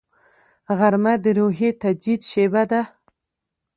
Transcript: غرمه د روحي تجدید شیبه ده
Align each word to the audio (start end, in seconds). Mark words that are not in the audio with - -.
غرمه 0.77 1.13
د 1.23 1.25
روحي 1.39 1.69
تجدید 1.81 2.21
شیبه 2.31 2.63
ده 2.71 2.81